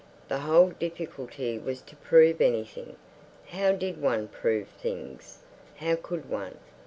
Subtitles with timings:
[0.29, 2.95] The whole difficulty was to prove anything.
[3.49, 5.43] How did one prove things,
[5.77, 6.57] how could one?